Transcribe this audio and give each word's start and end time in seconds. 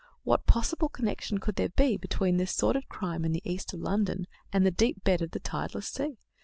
What 0.23 0.47
possible 0.47 0.89
connection 0.89 1.37
could 1.37 1.57
there 1.57 1.69
be 1.69 1.95
between 1.95 2.37
this 2.37 2.55
sordid 2.55 2.89
crime 2.89 3.23
in 3.23 3.33
the 3.33 3.41
east 3.45 3.71
of 3.75 3.81
London 3.81 4.25
and 4.51 4.65
the 4.65 4.71
deep 4.71 5.03
bed 5.03 5.21
of 5.21 5.29
the 5.29 5.39
"tideless 5.39 5.89
sea"? 5.89 6.17